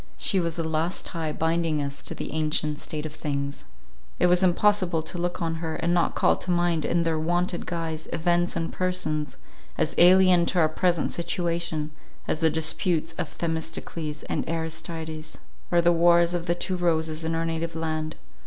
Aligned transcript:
She 0.17 0.39
was 0.39 0.55
the 0.55 0.67
last 0.67 1.05
tie 1.05 1.31
binding 1.31 1.79
us 1.79 2.01
to 2.01 2.15
the 2.15 2.31
ancient 2.31 2.79
state 2.79 3.05
of 3.05 3.13
things. 3.13 3.65
It 4.17 4.25
was 4.25 4.41
impossible 4.41 5.03
to 5.03 5.17
look 5.19 5.43
on 5.43 5.57
her, 5.61 5.75
and 5.75 5.93
not 5.93 6.15
call 6.15 6.35
to 6.37 6.49
mind 6.49 6.85
in 6.85 7.03
their 7.03 7.19
wonted 7.19 7.67
guise, 7.67 8.07
events 8.11 8.55
and 8.55 8.73
persons, 8.73 9.37
as 9.77 9.93
alien 9.99 10.47
to 10.47 10.59
our 10.59 10.69
present 10.69 11.11
situation 11.11 11.91
as 12.27 12.39
the 12.39 12.49
disputes 12.49 13.11
of 13.19 13.29
Themistocles 13.37 14.23
and 14.23 14.43
Aristides, 14.49 15.37
or 15.71 15.81
the 15.81 15.91
wars 15.93 16.33
of 16.33 16.47
the 16.47 16.55
two 16.55 16.77
roses 16.77 17.23
in 17.23 17.35
our 17.35 17.45
native 17.45 17.75
land. 17.75 18.15